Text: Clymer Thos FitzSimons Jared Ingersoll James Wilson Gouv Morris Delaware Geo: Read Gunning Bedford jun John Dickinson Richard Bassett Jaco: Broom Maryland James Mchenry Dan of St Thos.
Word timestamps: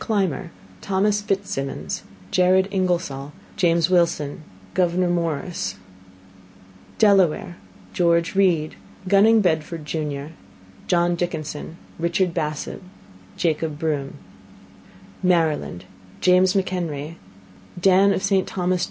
Clymer 0.01 0.49
Thos 0.81 1.21
FitzSimons 1.21 2.01
Jared 2.31 2.67
Ingersoll 2.71 3.33
James 3.55 3.87
Wilson 3.87 4.41
Gouv 4.73 4.97
Morris 4.97 5.75
Delaware 6.97 7.57
Geo: 7.93 8.19
Read 8.33 8.77
Gunning 9.07 9.41
Bedford 9.41 9.85
jun 9.85 10.33
John 10.87 11.13
Dickinson 11.15 11.77
Richard 11.99 12.33
Bassett 12.33 12.81
Jaco: 13.37 13.69
Broom 13.77 14.15
Maryland 15.21 15.85
James 16.19 16.55
Mchenry 16.55 17.17
Dan 17.79 18.11
of 18.11 18.23
St 18.23 18.49
Thos. 18.49 18.79